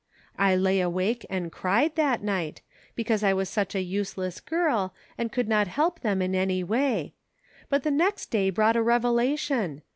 [0.39, 2.63] I lay awake and cried, that night,
[2.95, 7.13] because I was such a useless girl, and could not help them in any way.
[7.69, 9.83] But the next day brought a revelation.